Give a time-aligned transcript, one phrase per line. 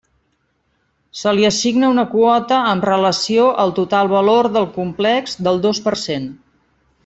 [1.19, 5.95] Se li assigna una quota amb relació al total valor del complex del dos per
[6.09, 6.31] cent.